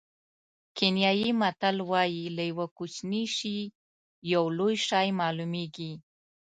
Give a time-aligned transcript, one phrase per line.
[0.77, 3.57] کینیايي متل وایي له یوه کوچني شي
[4.33, 5.91] یو لوی شی معلومېږي.